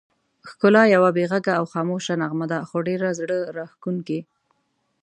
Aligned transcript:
ښکلا 0.49 0.83
یوه 0.95 1.09
بې 1.15 1.23
غږه 1.31 1.53
او 1.59 1.65
خاموشه 1.73 2.13
نغمه 2.21 2.45
ده، 2.51 2.59
خو 2.69 2.77
ډېره 2.87 3.09
زړه 3.19 3.37
راښکونکې. 3.57 4.19